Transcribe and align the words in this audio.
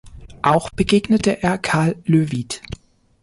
Auch 0.41 0.71
begegnete 0.71 1.43
er 1.43 1.59
Karl 1.59 1.95
Löwith. 2.05 2.63